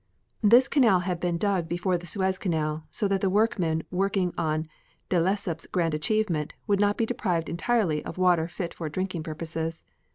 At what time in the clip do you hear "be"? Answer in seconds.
6.97-7.05